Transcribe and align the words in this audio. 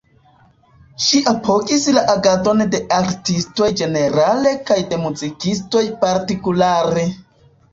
Ŝi 1.07 1.19
apogis 1.31 1.83
la 1.97 2.01
agadon 2.13 2.63
de 2.75 2.79
artistoj 3.01 3.69
ĝenerale 3.83 4.55
kaj 4.71 4.79
de 4.95 5.01
muzikistoj 5.05 5.85
partikulare. 6.07 7.07